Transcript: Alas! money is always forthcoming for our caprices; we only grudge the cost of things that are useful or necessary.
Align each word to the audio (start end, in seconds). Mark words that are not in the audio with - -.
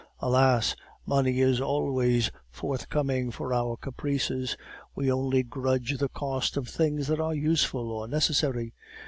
Alas! 0.19 0.75
money 1.05 1.41
is 1.41 1.61
always 1.61 2.31
forthcoming 2.49 3.29
for 3.29 3.53
our 3.53 3.77
caprices; 3.77 4.57
we 4.95 5.11
only 5.11 5.43
grudge 5.43 5.99
the 5.99 6.09
cost 6.09 6.57
of 6.57 6.67
things 6.67 7.05
that 7.05 7.19
are 7.19 7.35
useful 7.35 7.91
or 7.91 8.07
necessary. 8.07 8.73